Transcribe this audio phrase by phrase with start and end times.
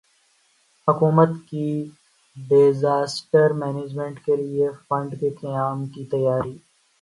[0.87, 1.67] حکومت کی
[2.37, 6.57] disaster management کیلئے فنڈ کے قیام کی تیاری